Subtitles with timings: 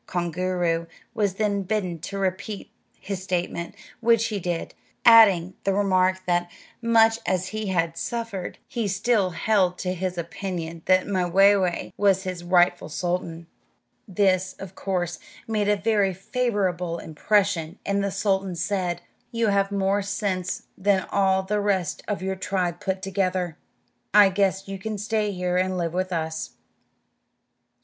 [0.07, 4.73] Koongooroo was then bidden to repeat his statement, which he did,
[5.05, 6.49] adding the remark that,
[6.81, 12.43] much as he had suffered, he still held to his opinion that Mwayway was his
[12.43, 13.45] rightful sultan.
[14.07, 20.01] This, of course, made a very favorable impression, and the sultan said, "You have more
[20.01, 23.55] sense than all the rest of your tribe put together;
[24.15, 26.53] I guess you can stay here and live with us."